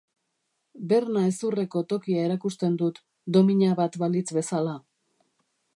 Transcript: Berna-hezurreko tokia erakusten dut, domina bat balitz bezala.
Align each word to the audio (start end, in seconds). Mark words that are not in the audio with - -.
Berna-hezurreko 0.93 1.83
tokia 1.93 2.25
erakusten 2.31 2.79
dut, 2.83 2.99
domina 3.37 3.73
bat 3.83 4.01
balitz 4.05 4.27
bezala. 4.41 4.75